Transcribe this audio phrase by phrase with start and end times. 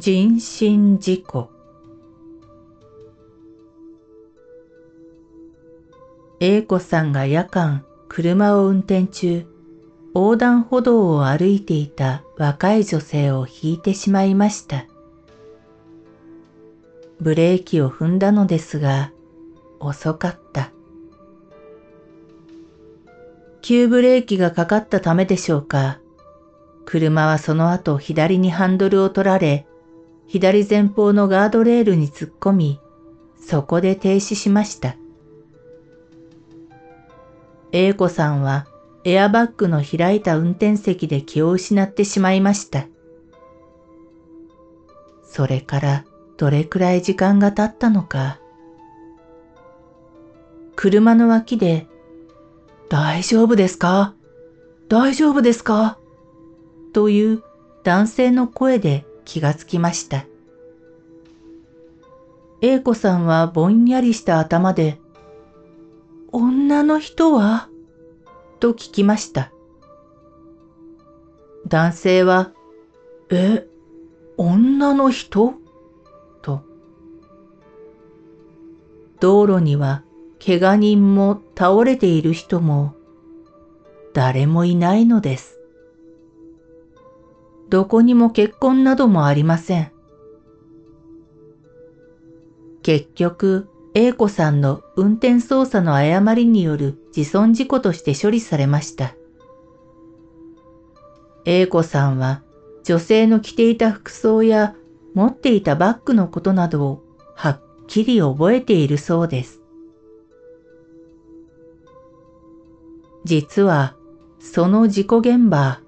[0.00, 1.50] 人身事故
[6.38, 9.44] A 子さんが夜間車を運転中
[10.14, 14.86] 横断歩道を歩いていた若い女性を引いてしまいました。
[17.20, 19.10] ブレーキを踏んだのですが
[19.80, 20.70] 遅かった。
[23.62, 25.98] 急ブレーキがかかったためでしょうか。
[26.84, 29.66] 車はその後左にハンドルを取られ
[30.28, 32.80] 左前方のガードレールに突っ込み、
[33.40, 34.96] そこで停止しました。
[37.72, 38.66] 英子さんは
[39.04, 42.86] エアバッグの開いた運転席で気を失ってしまいました。
[45.24, 46.04] それから
[46.36, 48.38] どれくらい時間が経ったのか。
[50.76, 51.86] 車の脇で、
[52.90, 54.14] 大丈夫ですか？
[54.88, 55.98] 大丈夫ですか？
[56.92, 57.42] という
[57.82, 60.24] 男性の声で気がつきました。
[62.62, 64.98] 英子さんはぼんやりした頭で、
[66.32, 67.68] 女の人は？
[68.58, 69.52] と聞きました。
[71.66, 72.52] 男性は、
[73.30, 73.68] え、
[74.38, 75.56] 女の人？
[76.40, 76.62] と。
[79.20, 80.04] 道路には
[80.44, 82.94] 怪我人も倒れている人も
[84.14, 85.57] 誰もいないのです。
[87.68, 89.92] どこにも結婚などもありません。
[92.82, 99.14] 結局、A 子さんの運転操作の誤りによる自損事故として処理されました。
[101.44, 102.42] A 子さんは
[102.84, 104.74] 女性の着ていた服装や
[105.14, 107.02] 持っていたバッグのことなどを
[107.34, 109.60] はっきり覚えているそうです。
[113.24, 113.96] 実は、
[114.38, 115.80] その事故現場、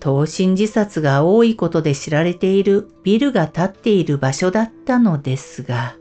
[0.00, 5.94] 投身自殺が多いことで知られているビルが建っている場所だったのですが、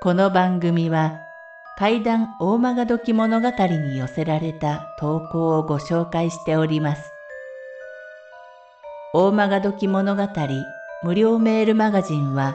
[0.00, 1.18] この番組は
[1.76, 7.02] 怪談大曲時物語に寄せられた投稿をご紹介しております。
[9.12, 10.28] 大曲時物語
[11.02, 12.54] 無料メールマガジンは